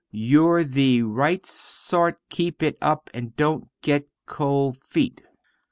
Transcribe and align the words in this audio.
You're 0.09 0.63
the 0.63 1.03
right 1.03 1.45
sort 1.45 2.17
keep 2.29 2.63
it 2.63 2.75
up 2.81 3.11
and 3.13 3.35
don't 3.35 3.69
get 3.83 4.07
cold 4.25 4.77
feet. 4.79 5.21